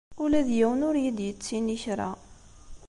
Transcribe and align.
Ula 0.23 0.41
d 0.47 0.49
yiwen 0.57 0.85
ur 0.87 0.95
iyi-d-yettini 0.97 1.77
kra. 1.83 2.09